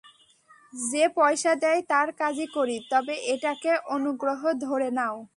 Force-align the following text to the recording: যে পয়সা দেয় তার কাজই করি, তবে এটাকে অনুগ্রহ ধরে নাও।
যে 0.73 1.05
পয়সা 1.15 1.51
দেয় 1.55 1.81
তার 1.87 2.09
কাজই 2.11 2.47
করি, 2.47 2.77
তবে 2.89 3.13
এটাকে 3.33 3.71
অনুগ্রহ 3.87 4.41
ধরে 4.61 4.89
নাও। 4.91 5.17